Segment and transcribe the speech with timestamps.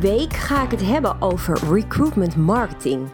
[0.00, 3.08] week ga ik het hebben over recruitment marketing.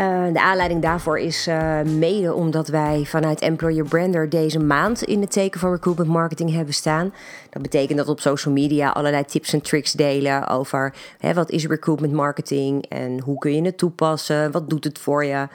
[0.00, 5.20] Uh, de aanleiding daarvoor is uh, mede omdat wij vanuit Employer Brander deze maand in
[5.20, 7.14] het teken van recruitment marketing hebben staan.
[7.50, 11.50] Dat betekent dat we op social media allerlei tips en tricks delen over hè, wat
[11.50, 15.48] is recruitment marketing en hoe kun je het toepassen, wat doet het voor je.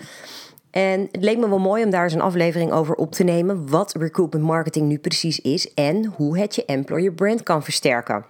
[0.72, 3.70] En het leek me wel mooi om daar eens een aflevering over op te nemen
[3.70, 8.26] wat recruitment marketing nu precies is en hoe het je employer brand kan versterken.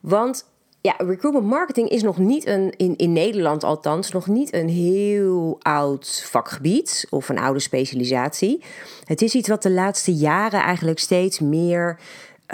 [0.00, 0.44] Want
[0.80, 5.56] ja, recruitment marketing is nog niet een, in, in Nederland althans, nog niet een heel
[5.62, 8.62] oud vakgebied of een oude specialisatie.
[9.04, 11.98] Het is iets wat de laatste jaren eigenlijk steeds meer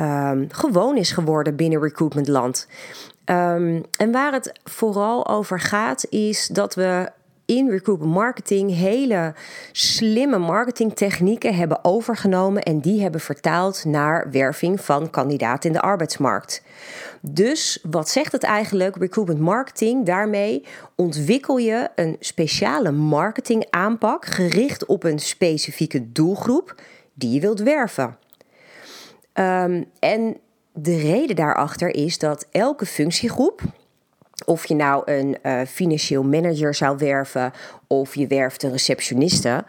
[0.00, 2.66] um, gewoon is geworden binnen recruitmentland.
[3.24, 7.10] Um, en waar het vooral over gaat, is dat we
[7.46, 9.34] in recruitment marketing hele
[9.72, 16.62] slimme marketingtechnieken hebben overgenomen en die hebben vertaald naar werving van kandidaten in de arbeidsmarkt.
[17.20, 18.96] Dus wat zegt het eigenlijk?
[18.96, 26.74] Recruitment marketing, daarmee ontwikkel je een speciale marketingaanpak gericht op een specifieke doelgroep
[27.14, 28.16] die je wilt werven.
[29.34, 30.36] Um, en
[30.72, 33.62] de reden daarachter is dat elke functiegroep,
[34.44, 37.52] of je nou een uh, financieel manager zou werven
[37.86, 39.64] of je werft een receptioniste,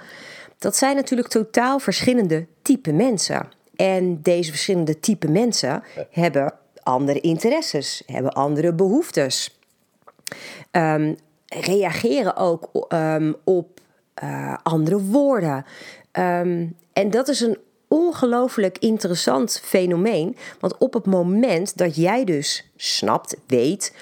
[0.57, 3.49] dat zijn natuurlijk totaal verschillende type mensen.
[3.75, 9.59] En deze verschillende type mensen hebben andere interesses, hebben andere behoeftes.
[10.71, 11.15] Um,
[11.47, 13.79] reageren ook um, op
[14.23, 15.65] uh, andere woorden.
[16.11, 17.57] Um, en dat is een
[17.87, 20.37] ongelooflijk interessant fenomeen.
[20.59, 23.93] Want op het moment dat jij dus snapt, weet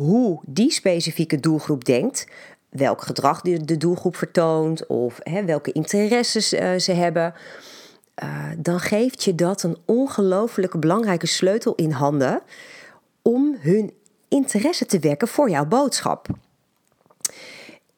[0.00, 2.26] hoe die specifieke doelgroep denkt,
[2.68, 7.34] welk gedrag de doelgroep vertoont of hè, welke interesses uh, ze hebben,
[8.22, 12.42] uh, dan geeft je dat een ongelooflijke belangrijke sleutel in handen
[13.22, 13.92] om hun
[14.28, 16.26] interesse te wekken voor jouw boodschap.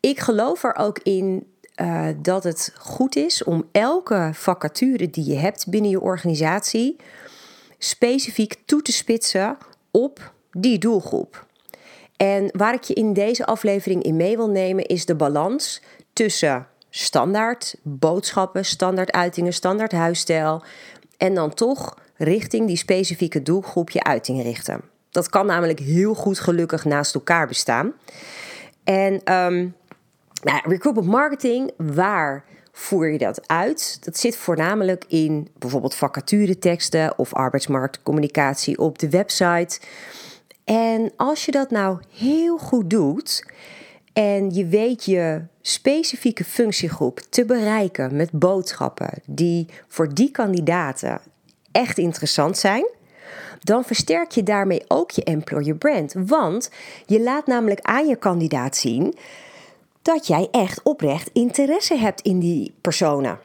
[0.01, 1.47] Ik geloof er ook in
[1.77, 6.97] uh, dat het goed is om elke vacature die je hebt binnen je organisatie
[7.79, 9.57] specifiek toe te spitsen
[9.91, 11.51] op die doelgroep.
[12.17, 16.67] En waar ik je in deze aflevering in mee wil nemen is de balans tussen
[16.91, 20.63] standaard boodschappen, standaard uitingen, standaard huisstijl
[21.17, 24.81] en dan toch richting die specifieke doelgroep je uiting richten.
[25.11, 27.93] Dat kan namelijk heel goed gelukkig naast elkaar bestaan.
[28.85, 29.75] En um,
[30.43, 34.05] nou, recruitment marketing, waar voer je dat uit?
[34.05, 39.81] Dat zit voornamelijk in bijvoorbeeld vacatureteksten of arbeidsmarktcommunicatie op de website.
[40.65, 43.47] En als je dat nou heel goed doet
[44.13, 51.21] en je weet je specifieke functiegroep te bereiken met boodschappen die voor die kandidaten
[51.73, 52.87] echt interessant zijn,
[53.61, 56.15] dan versterk je daarmee ook je employer brand.
[56.27, 56.71] Want
[57.07, 59.15] je laat namelijk aan je kandidaat zien
[60.03, 63.39] dat jij echt oprecht interesse hebt in die personen.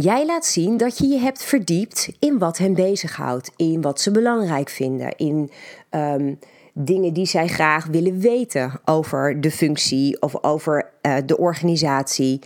[0.00, 4.10] Jij laat zien dat je je hebt verdiept in wat hen bezighoudt, in wat ze
[4.10, 5.50] belangrijk vinden, in
[5.90, 6.38] um,
[6.72, 12.38] dingen die zij graag willen weten over de functie of over uh, de organisatie.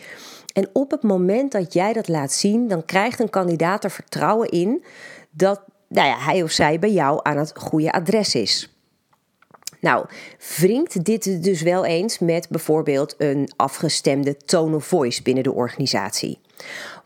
[0.52, 4.48] En op het moment dat jij dat laat zien, dan krijgt een kandidaat er vertrouwen
[4.48, 4.84] in
[5.30, 8.72] dat nou ja, hij of zij bij jou aan het goede adres is.
[9.80, 10.06] Nou,
[10.56, 16.38] wringt dit dus wel eens met bijvoorbeeld een afgestemde tone of voice binnen de organisatie?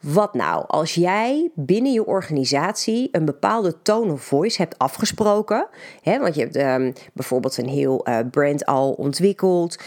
[0.01, 5.67] Wat nou als jij binnen je organisatie een bepaalde tone of voice hebt afgesproken?
[6.03, 9.79] Hè, want je hebt um, bijvoorbeeld een heel uh, brand al ontwikkeld.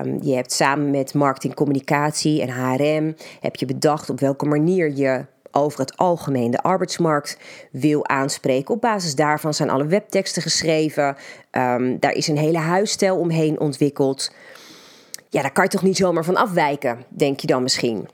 [0.00, 4.96] Um, je hebt samen met marketing, communicatie en HRM heb je bedacht op welke manier
[4.96, 7.38] je over het algemeen de arbeidsmarkt
[7.72, 8.74] wil aanspreken.
[8.74, 11.16] Op basis daarvan zijn alle webteksten geschreven.
[11.50, 14.32] Um, daar is een hele huisstijl omheen ontwikkeld.
[15.28, 18.08] Ja, daar kan je toch niet zomaar van afwijken, denk je dan misschien.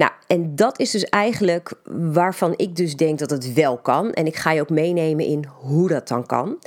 [0.00, 1.72] Nou, en dat is dus eigenlijk
[2.12, 4.12] waarvan ik dus denk dat het wel kan.
[4.12, 6.58] En ik ga je ook meenemen in hoe dat dan kan.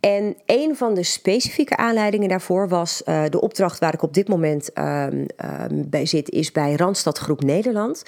[0.00, 4.28] En een van de specifieke aanleidingen daarvoor was uh, de opdracht waar ik op dit
[4.28, 8.02] moment uh, uh, bij zit, is bij Randstad Groep Nederland.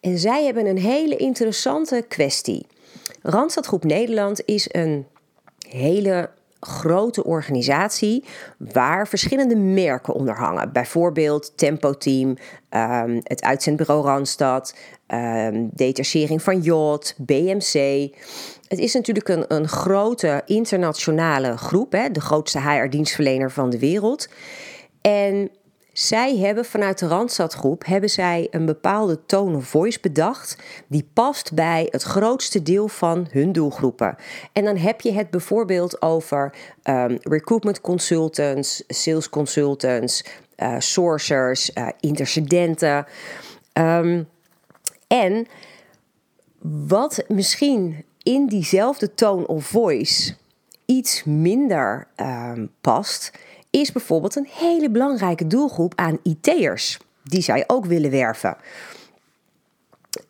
[0.00, 2.66] En zij hebben een hele interessante kwestie.
[3.22, 5.06] Randstad Groep Nederland is een
[5.68, 8.24] hele grote organisatie
[8.58, 10.72] waar verschillende merken onder hangen.
[10.72, 12.36] Bijvoorbeeld Tempo Team,
[12.70, 14.74] um, het uitzendbureau Randstad,
[15.08, 18.08] um, detachering van Jot, BMC.
[18.68, 24.28] Het is natuurlijk een, een grote internationale groep, hè, de grootste HR-dienstverlener van de wereld.
[25.00, 25.50] En
[25.98, 30.56] zij hebben vanuit de Randstadgroep hebben zij een bepaalde tone of voice bedacht
[30.86, 34.16] die past bij het grootste deel van hun doelgroepen.
[34.52, 36.54] En dan heb je het bijvoorbeeld over
[36.84, 40.24] um, recruitment consultants, sales consultants,
[40.56, 43.06] uh, sourcers, uh, intercedenten.
[43.72, 44.28] Um,
[45.06, 45.46] en
[46.86, 50.34] wat misschien in diezelfde tone of voice
[50.84, 53.32] iets minder um, past,
[53.70, 58.56] is bijvoorbeeld een hele belangrijke doelgroep aan IT'ers die zij ook willen werven.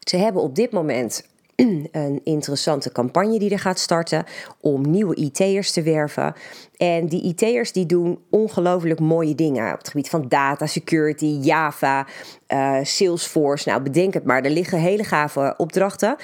[0.00, 4.24] Ze hebben op dit moment een interessante campagne die er gaat starten
[4.60, 6.34] om nieuwe IT'ers te werven.
[6.78, 12.06] En die IT'ers die doen ongelooflijk mooie dingen op het gebied van data security, Java,
[12.48, 13.68] uh, Salesforce.
[13.68, 16.16] Nou, bedenk het maar, er liggen hele gave opdrachten.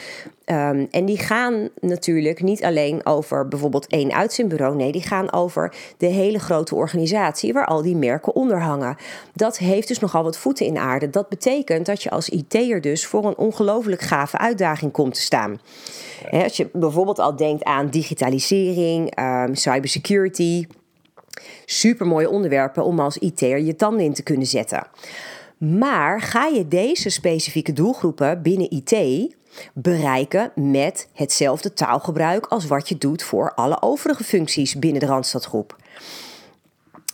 [0.47, 4.77] Um, en die gaan natuurlijk niet alleen over bijvoorbeeld één uitzendbureau.
[4.77, 8.97] Nee, die gaan over de hele grote organisatie waar al die merken onder hangen.
[9.33, 11.11] Dat heeft dus nogal wat voeten in aarde.
[11.11, 15.61] Dat betekent dat je als IT'er dus voor een ongelooflijk gave uitdaging komt te staan.
[16.31, 20.44] als je bijvoorbeeld al denkt aan digitalisering, um, cybersecurity.
[21.65, 24.87] Super mooie onderwerpen om als IT'er je tanden in te kunnen zetten.
[25.59, 29.35] Maar ga je deze specifieke doelgroepen binnen IT
[29.75, 35.77] bereiken met hetzelfde taalgebruik als wat je doet voor alle overige functies binnen de Randstadgroep?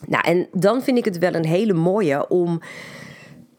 [0.07, 2.61] Nou, en dan vind ik het wel een hele mooie om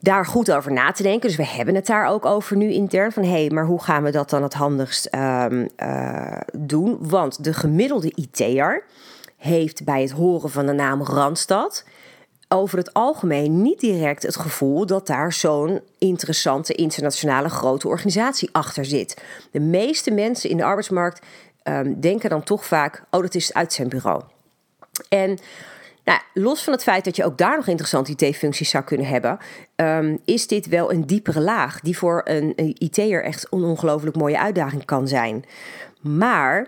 [0.00, 1.28] daar goed over na te denken.
[1.28, 3.12] Dus we hebben het daar ook over nu intern.
[3.12, 6.98] Van hé, hey, maar hoe gaan we dat dan het handigst um, uh, doen?
[7.00, 8.84] Want de gemiddelde IT'er
[9.42, 11.84] heeft bij het horen van de naam Randstad
[12.48, 18.84] over het algemeen niet direct het gevoel dat daar zo'n interessante internationale grote organisatie achter
[18.84, 19.22] zit.
[19.50, 21.26] De meeste mensen in de arbeidsmarkt
[21.64, 24.22] um, denken dan toch vaak: oh, dat is het uitzendbureau.
[25.08, 25.38] En
[26.04, 29.38] nou, los van het feit dat je ook daar nog interessante IT-functies zou kunnen hebben,
[29.76, 34.16] um, is dit wel een diepere laag die voor een, een IT'er echt een ongelooflijk
[34.16, 35.44] mooie uitdaging kan zijn.
[36.00, 36.66] Maar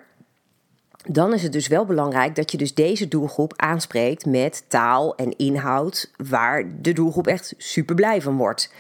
[1.09, 5.37] dan is het dus wel belangrijk dat je dus deze doelgroep aanspreekt met taal en
[5.37, 8.73] inhoud waar de doelgroep echt super blij van wordt.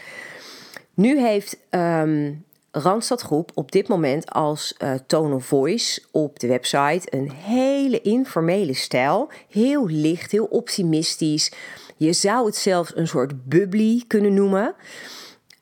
[0.94, 6.46] Nu heeft um, Randstad Groep op dit moment als uh, tone of voice op de
[6.46, 9.30] website een hele informele stijl.
[9.48, 11.52] Heel licht, heel optimistisch.
[11.96, 14.74] Je zou het zelfs een soort bubbly kunnen noemen.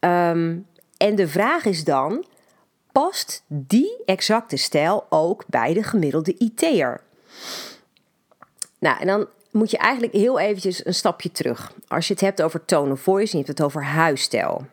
[0.00, 0.66] Um,
[0.96, 2.24] en de vraag is dan:
[2.92, 7.00] past die exacte stijl ook bij de gemiddelde IT'er?
[8.78, 11.72] Nou, en dan moet je eigenlijk heel eventjes een stapje terug.
[11.88, 14.66] Als je het hebt over tone of voice en je hebt het over huisstijl.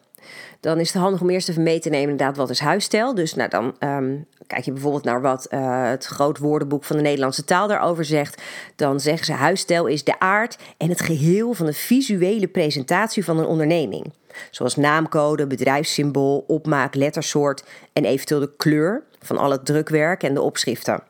[0.59, 3.15] Dan is het handig om eerst even mee te nemen inderdaad wat is huisstijl.
[3.15, 7.01] Dus nou, dan um, kijk je bijvoorbeeld naar wat uh, het groot woordenboek van de
[7.01, 8.41] Nederlandse taal daarover zegt.
[8.75, 13.37] Dan zeggen ze huisstijl is de aard en het geheel van de visuele presentatie van
[13.39, 14.13] een onderneming.
[14.51, 20.41] Zoals naamcode, bedrijfssymbool, opmaak, lettersoort en eventueel de kleur van al het drukwerk en de
[20.41, 21.03] opschriften.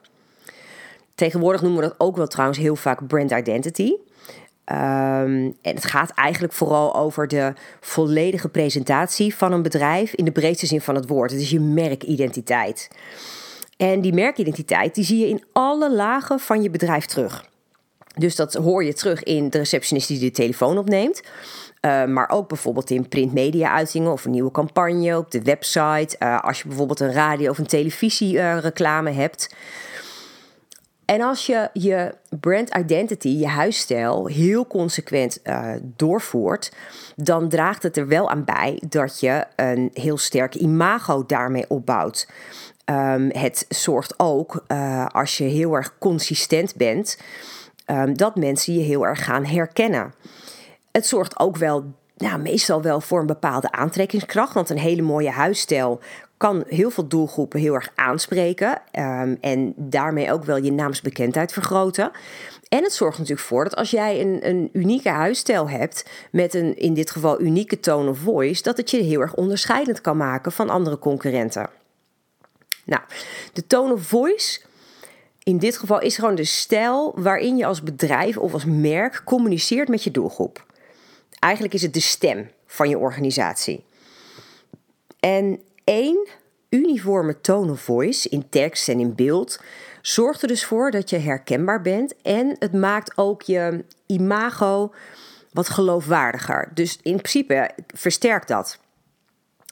[1.16, 3.94] Tegenwoordig noemen we dat ook wel trouwens heel vaak brand identity.
[4.72, 10.32] Um, en het gaat eigenlijk vooral over de volledige presentatie van een bedrijf in de
[10.32, 11.32] breedste zin van het woord.
[11.32, 12.90] Het is je merkidentiteit.
[13.78, 17.46] En die merkidentiteit die zie je in alle lagen van je bedrijf terug.
[18.16, 21.22] Dus dat hoor je terug in de receptionist die de telefoon opneemt.
[21.82, 26.16] Uh, maar ook bijvoorbeeld in printmedia-uitingen of een nieuwe campagne op de website.
[26.20, 29.56] Uh, als je bijvoorbeeld een radio- of een televisiereclame uh, hebt.
[31.10, 36.72] En als je je brand identity, je huisstijl, heel consequent uh, doorvoert,
[37.16, 42.28] dan draagt het er wel aan bij dat je een heel sterk imago daarmee opbouwt.
[42.86, 47.18] Um, het zorgt ook, uh, als je heel erg consistent bent,
[47.86, 50.14] um, dat mensen je heel erg gaan herkennen.
[50.92, 54.54] Het zorgt ook wel nou, meestal wel voor een bepaalde aantrekkingskracht.
[54.54, 56.00] Want een hele mooie huisstijl
[56.40, 58.82] kan heel veel doelgroepen heel erg aanspreken.
[58.94, 62.12] Um, en daarmee ook wel je naamsbekendheid vergroten.
[62.70, 66.78] En het zorgt natuurlijk voor dat als jij een, een unieke huisstijl hebt, met een
[66.78, 70.52] in dit geval unieke tone of voice, dat het je heel erg onderscheidend kan maken
[70.52, 71.70] van andere concurrenten.
[72.86, 73.02] Nou,
[73.54, 74.62] de tone of voice
[75.44, 79.88] in dit geval is gewoon de stijl waarin je als bedrijf of als merk communiceert
[79.88, 80.66] met je doelgroep.
[81.40, 83.84] Eigenlijk is het de stem van je organisatie.
[85.20, 86.28] En één
[86.70, 89.62] uniforme tone of voice in tekst en in beeld
[90.02, 94.94] zorgt er dus voor dat je herkenbaar bent en het maakt ook je imago
[95.52, 96.72] wat geloofwaardiger.
[96.74, 98.80] Dus in principe versterkt dat.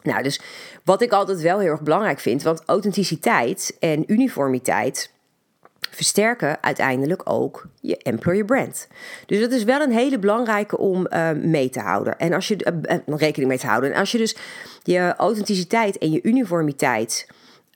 [0.04, 0.42] Nou, dus
[0.84, 5.12] wat ik altijd wel heel erg belangrijk vind, want authenticiteit en uniformiteit
[5.98, 8.88] versterken uiteindelijk ook je employer brand.
[9.26, 12.18] Dus dat is wel een hele belangrijke om uh, mee te houden.
[12.18, 13.94] En als je uh, rekening mee te houden.
[13.94, 14.36] En als je dus
[14.84, 17.28] je authenticiteit en je uniformiteit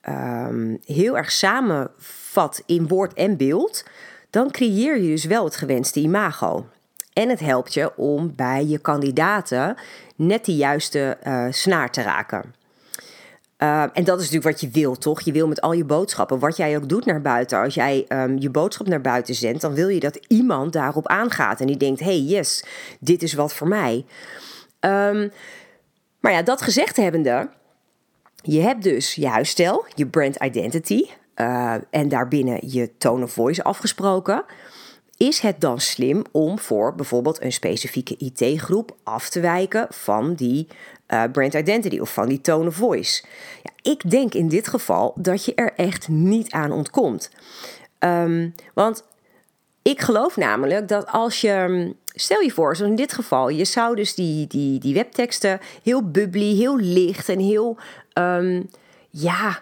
[0.10, 3.84] um, heel erg samenvat in woord en beeld,
[4.30, 6.66] dan creëer je dus wel het gewenste imago.
[7.13, 9.75] En het helpt je om bij je kandidaten
[10.16, 11.18] net die juiste
[11.50, 12.61] snaar te raken.
[13.63, 15.22] Uh, en dat is natuurlijk wat je wil, toch?
[15.22, 17.60] Je wil met al je boodschappen, wat jij ook doet naar buiten.
[17.60, 21.60] Als jij um, je boodschap naar buiten zendt, dan wil je dat iemand daarop aangaat.
[21.60, 22.63] En die denkt: hey, yes,
[23.00, 24.06] dit is wat voor mij.
[24.80, 25.32] Um,
[26.20, 27.50] maar ja, dat gezegd hebbende,
[28.36, 31.06] je hebt dus je huisstijl, je brand identity.
[31.36, 34.44] Uh, en daarbinnen je tone of voice afgesproken.
[35.22, 40.68] Is het dan slim om voor bijvoorbeeld een specifieke IT-groep af te wijken van die
[41.08, 43.24] uh, brand identity of van die tone of voice?
[43.63, 47.32] Ja, ik denk in dit geval dat je er echt niet aan ontkomt.
[48.00, 49.04] Um, want
[49.82, 51.96] ik geloof namelijk dat als je.
[52.06, 56.10] Stel je voor, zoals in dit geval, je zou dus die, die, die webteksten heel
[56.10, 57.78] bubbly, heel licht en heel,
[58.13, 58.70] um,
[59.10, 59.62] ja,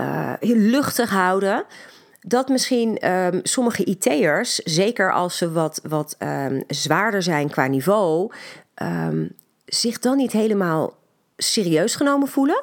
[0.00, 1.64] uh, heel luchtig houden
[2.26, 8.32] dat misschien um, sommige IT'ers, zeker als ze wat, wat um, zwaarder zijn qua niveau,
[8.82, 9.32] um,
[9.66, 10.94] zich dan niet helemaal
[11.36, 12.62] serieus genomen voelen.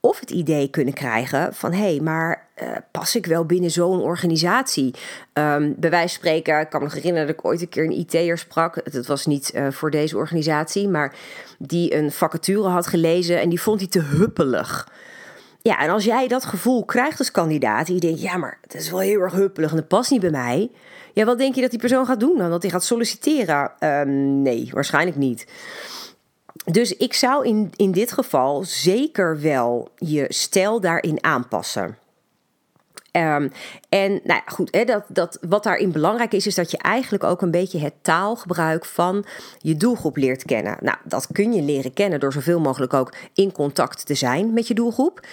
[0.00, 4.00] Of het idee kunnen krijgen van hé, hey, maar uh, pas ik wel binnen zo'n
[4.00, 4.94] organisatie?
[5.32, 8.38] Bij wijze van spreken, ik kan me herinneren dat ik ooit een keer een IT'er
[8.38, 8.92] sprak.
[8.92, 11.14] Dat was niet uh, voor deze organisatie, maar
[11.58, 14.88] die een vacature had gelezen en die vond hij te huppelig.
[15.62, 18.90] Ja, en als jij dat gevoel krijgt als kandidaat, je denkt, ja, maar het is
[18.90, 20.70] wel heel erg huppelig en dat past niet bij mij.
[21.12, 22.50] Ja, wat denk je dat die persoon gaat doen dan?
[22.50, 23.70] Dat hij gaat solliciteren?
[23.80, 25.46] Um, nee, waarschijnlijk niet.
[26.64, 31.96] Dus ik zou in, in dit geval zeker wel je stijl daarin aanpassen.
[33.12, 33.50] Um,
[33.88, 37.42] en nou goed, hè, dat, dat, wat daarin belangrijk is, is dat je eigenlijk ook
[37.42, 39.24] een beetje het taalgebruik van
[39.58, 40.76] je doelgroep leert kennen.
[40.80, 44.68] Nou, dat kun je leren kennen door zoveel mogelijk ook in contact te zijn met
[44.68, 45.26] je doelgroep.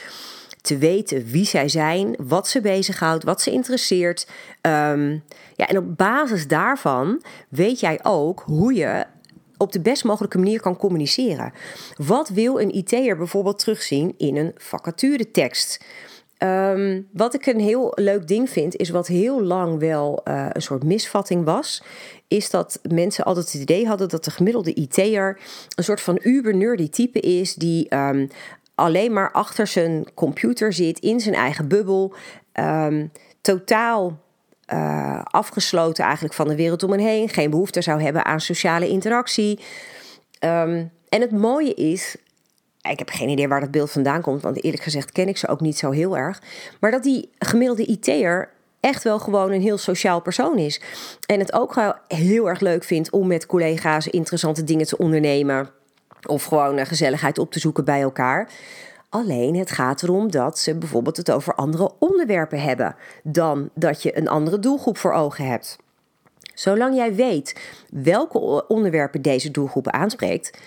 [0.62, 4.28] Te weten wie zij zijn, wat ze bezighoudt, wat ze interesseert.
[4.62, 5.24] Um,
[5.56, 9.06] ja, en op basis daarvan weet jij ook hoe je
[9.58, 11.54] op de best mogelijke manier kan communiceren.
[11.98, 15.86] Wat wil een IT'er bijvoorbeeld terugzien in een vacaturetekst?
[16.44, 20.62] Um, wat ik een heel leuk ding vind, is wat heel lang wel uh, een
[20.62, 21.84] soort misvatting was,
[22.28, 25.40] is dat mensen altijd het idee hadden dat de gemiddelde IT'er
[25.76, 28.28] een soort van uber-nerdy type is die um,
[28.76, 32.14] alleen maar achter zijn computer zit, in zijn eigen bubbel,
[32.54, 34.20] um, totaal
[34.74, 38.88] uh, afgesloten eigenlijk van de wereld om hen heen, geen behoefte zou hebben aan sociale
[38.88, 39.60] interactie.
[40.40, 40.92] En
[41.22, 42.16] het mooie is,
[42.82, 45.48] ik heb geen idee waar dat beeld vandaan komt, want eerlijk gezegd ken ik ze
[45.48, 46.42] ook niet zo heel erg.
[46.80, 50.82] Maar dat die gemiddelde IT'er echt wel gewoon een heel sociaal persoon is.
[51.26, 55.70] En het ook wel heel erg leuk vindt om met collega's interessante dingen te ondernemen.
[56.28, 58.50] Of gewoon gezelligheid op te zoeken bij elkaar.
[59.10, 64.18] Alleen het gaat erom dat ze bijvoorbeeld het over andere onderwerpen hebben dan dat je
[64.18, 65.78] een andere doelgroep voor ogen hebt.
[66.54, 67.60] Zolang jij weet
[67.90, 70.58] welke onderwerpen deze doelgroep aanspreekt,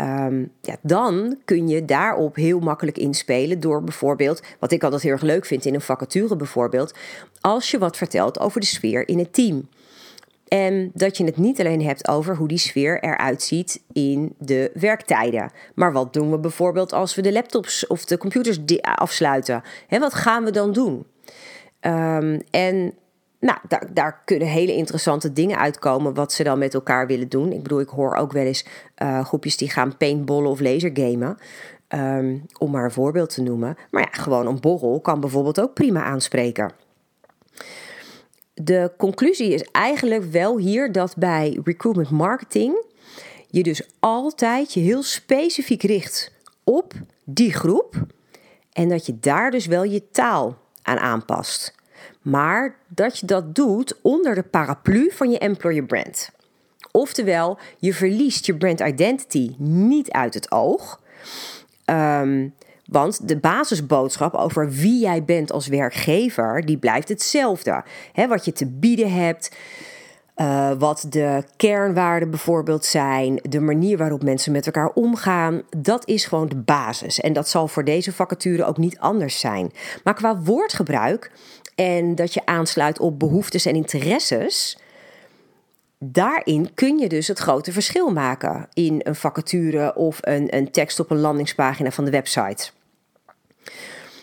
[0.00, 5.12] Um, ja, dan kun je daarop heel makkelijk inspelen door bijvoorbeeld, wat ik altijd heel
[5.12, 6.94] erg leuk vind in een vacature bijvoorbeeld,
[7.40, 9.68] als je wat vertelt over de sfeer in het team.
[10.48, 14.70] En dat je het niet alleen hebt over hoe die sfeer eruit ziet in de
[14.74, 15.50] werktijden.
[15.74, 19.62] Maar wat doen we bijvoorbeeld als we de laptops of de computers afsluiten?
[19.86, 21.06] He, wat gaan we dan doen?
[21.80, 22.94] Um, en
[23.40, 27.52] nou, daar, daar, kunnen hele interessante dingen uitkomen wat ze dan met elkaar willen doen.
[27.52, 28.66] Ik bedoel, ik hoor ook wel eens
[29.02, 31.36] uh, groepjes die gaan paintballen of lasergamen.
[31.88, 33.76] Um, om maar een voorbeeld te noemen.
[33.90, 36.72] Maar ja, gewoon een borrel kan bijvoorbeeld ook prima aanspreken.
[38.54, 42.84] De conclusie is eigenlijk wel hier dat bij recruitment marketing
[43.48, 46.32] je dus altijd je heel specifiek richt
[46.64, 46.92] op
[47.24, 48.06] die groep
[48.72, 51.74] en dat je daar dus wel je taal aan aanpast.
[52.26, 56.30] Maar dat je dat doet onder de paraplu van je employer brand.
[56.90, 61.00] Oftewel, je verliest je brand identity niet uit het oog.
[61.84, 62.54] Um,
[62.86, 67.84] want de basisboodschap over wie jij bent als werkgever, die blijft hetzelfde.
[68.12, 69.56] He, wat je te bieden hebt,
[70.36, 76.24] uh, wat de kernwaarden bijvoorbeeld zijn, de manier waarop mensen met elkaar omgaan, dat is
[76.24, 77.20] gewoon de basis.
[77.20, 79.72] En dat zal voor deze vacature ook niet anders zijn.
[80.04, 81.30] Maar qua woordgebruik
[81.76, 84.78] en dat je aansluit op behoeftes en interesses,
[85.98, 91.00] daarin kun je dus het grote verschil maken in een vacature of een, een tekst
[91.00, 92.70] op een landingspagina van de website.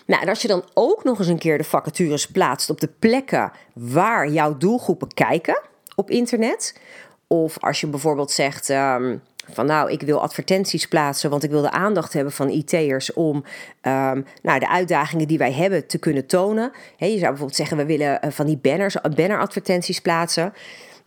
[0.06, 2.88] Nou, en als je dan ook nog eens een keer de vacatures plaatst op de
[2.98, 5.62] plekken waar jouw doelgroepen kijken
[5.94, 6.80] op internet,
[7.26, 8.70] of als je bijvoorbeeld zegt.
[8.70, 9.16] Ehm,
[9.50, 13.36] van nou, ik wil advertenties plaatsen, want ik wil de aandacht hebben van IT'ers om
[13.36, 16.72] um, nou, de uitdagingen die wij hebben te kunnen tonen.
[16.96, 20.52] je zou bijvoorbeeld zeggen, we willen eh, van die banners, banneradvertenties plaatsen.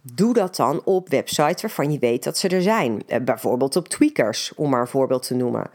[0.02, 3.04] Doe dat dan op websites waarvan je weet dat ze er zijn.
[3.08, 5.70] Uh, bijvoorbeeld op Tweakers, om maar een voorbeeld te noemen.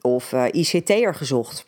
[0.00, 1.67] Of uh, ICT'er gezocht.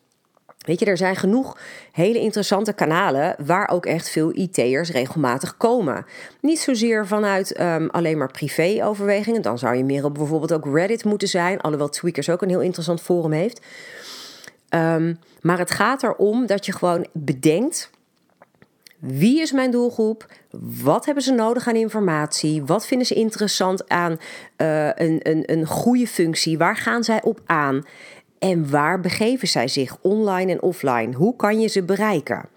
[0.67, 1.59] Weet je, er zijn genoeg
[1.93, 6.07] hele interessante kanalen waar ook echt veel IT'ers regelmatig komen.
[6.41, 9.43] Niet zozeer vanuit um, alleen maar privé-overwegingen.
[9.43, 11.61] Dan zou je meer op bijvoorbeeld ook Reddit moeten zijn.
[11.61, 13.61] Alhoewel Tweakers ook een heel interessant forum heeft.
[14.75, 17.91] Um, maar het gaat erom dat je gewoon bedenkt.
[18.99, 20.27] Wie is mijn doelgroep?
[20.83, 22.65] Wat hebben ze nodig aan informatie?
[22.65, 24.13] Wat vinden ze interessant aan
[24.57, 26.59] uh, een, een, een goede functie?
[26.59, 27.85] Waar gaan zij op aan?
[28.41, 31.15] En waar begeven zij zich online en offline?
[31.15, 32.49] Hoe kan je ze bereiken?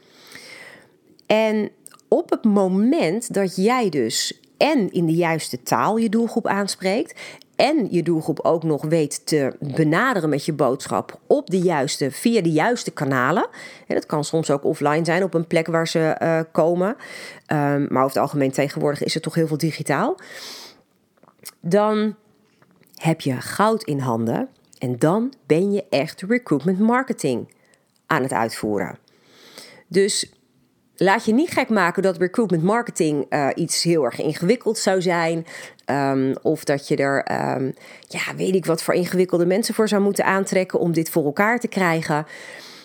[1.25, 1.69] En
[2.07, 7.19] op het moment dat jij dus en in de juiste taal je doelgroep aanspreekt
[7.55, 12.41] en je doelgroep ook nog weet te benaderen met je boodschap op de juiste, via
[12.41, 13.47] de juiste kanalen.
[13.87, 16.87] En dat kan soms ook offline zijn op een plek waar ze uh, komen.
[16.87, 16.95] Um,
[17.89, 20.17] maar over het algemeen tegenwoordig is het toch heel veel digitaal.
[21.59, 22.15] Dan
[22.95, 24.49] heb je goud in handen
[24.83, 27.53] en dan ben je echt recruitment marketing
[28.07, 28.97] aan het uitvoeren.
[29.87, 30.33] Dus
[30.95, 35.45] laat je niet gek maken dat recruitment marketing uh, iets heel erg ingewikkeld zou zijn.
[35.85, 37.73] Um, of dat je er, um,
[38.07, 41.59] ja, weet ik wat voor ingewikkelde mensen voor zou moeten aantrekken om dit voor elkaar
[41.59, 42.25] te krijgen.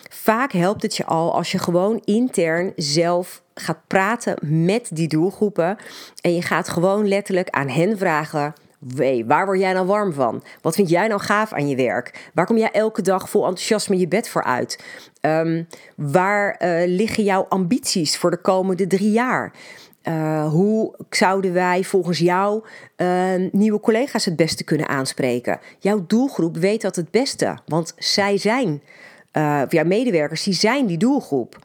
[0.09, 5.77] Vaak helpt het je al als je gewoon intern zelf gaat praten met die doelgroepen.
[6.21, 8.53] En je gaat gewoon letterlijk aan hen vragen
[9.25, 10.43] Waar word jij nou warm van?
[10.61, 12.29] Wat vind jij nou gaaf aan je werk?
[12.33, 14.83] Waar kom jij elke dag vol enthousiasme je bed voor uit?
[15.21, 19.53] Um, waar uh, liggen jouw ambities voor de komende drie jaar?
[20.03, 22.63] Uh, hoe zouden wij volgens jou
[22.97, 25.59] uh, nieuwe collega's het beste kunnen aanspreken?
[25.79, 28.81] Jouw doelgroep weet dat het beste, want zij zijn,
[29.69, 31.57] jouw medewerkers, die zijn die doelgroep.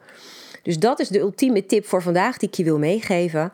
[0.63, 3.51] Dus dat is de ultieme tip voor vandaag die ik je wil meegeven.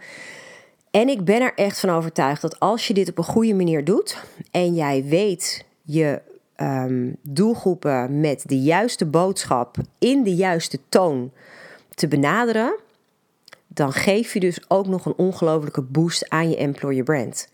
[0.92, 3.84] En ik ben er echt van overtuigd dat als je dit op een goede manier
[3.84, 6.22] doet en jij weet je
[6.58, 11.32] um, doelgroepen met de juiste boodschap in de juiste toon
[11.96, 12.76] te benaderen,
[13.68, 17.50] dan geef je dus ook nog een ongelofelijke boost aan je employer brand.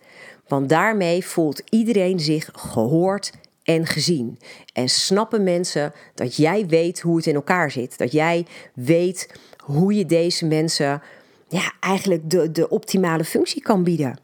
[0.47, 3.31] Want daarmee voelt iedereen zich gehoord
[3.63, 4.39] en gezien.
[4.73, 7.97] En snappen mensen dat jij weet hoe het in elkaar zit.
[7.97, 11.01] Dat jij weet hoe je deze mensen
[11.47, 14.19] ja, eigenlijk de, de optimale functie kan bieden.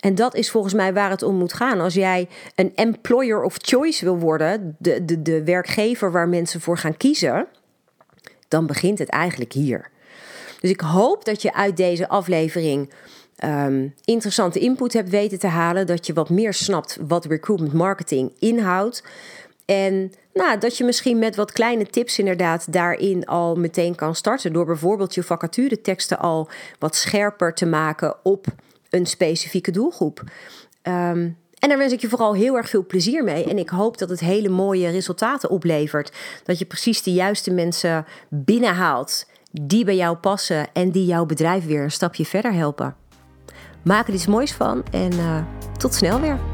[0.00, 1.80] En dat is volgens mij waar het om moet gaan.
[1.80, 6.78] Als jij een employer of choice wil worden, de, de, de werkgever waar mensen voor
[6.78, 7.46] gaan kiezen,
[8.48, 9.90] dan begint het eigenlijk hier.
[10.60, 12.92] Dus ik hoop dat je uit deze aflevering
[13.44, 15.86] um, interessante input hebt weten te halen.
[15.86, 19.04] Dat je wat meer snapt wat recruitment marketing inhoudt.
[19.64, 24.52] En nou, dat je misschien met wat kleine tips inderdaad daarin al meteen kan starten.
[24.52, 28.46] Door bijvoorbeeld je vacature teksten al wat scherper te maken op
[28.90, 30.22] een specifieke doelgroep.
[30.82, 33.44] Um, en daar wens ik je vooral heel erg veel plezier mee.
[33.44, 36.12] En ik hoop dat het hele mooie resultaten oplevert.
[36.44, 41.66] Dat je precies de juiste mensen binnenhaalt die bij jou passen en die jouw bedrijf
[41.66, 42.96] weer een stapje verder helpen.
[43.82, 45.44] Maak er iets moois van en uh,
[45.78, 46.53] tot snel weer.